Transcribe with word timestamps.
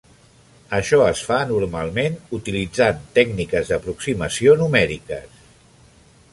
Això 0.77 0.97
es 1.09 1.19
fa 1.27 1.37
normalment 1.49 2.17
utilitzant 2.39 3.05
tècniques 3.19 3.71
d'aproximació 3.73 4.59
numèriques. 4.65 5.41